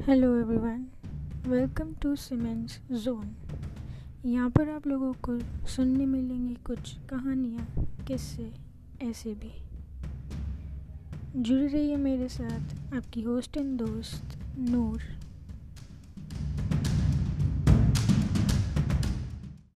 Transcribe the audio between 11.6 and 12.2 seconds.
रहिए